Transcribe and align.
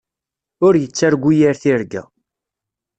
Ur 0.65 0.73
yettargu 0.77 1.31
yir 1.39 1.55
tirga. 1.61 2.03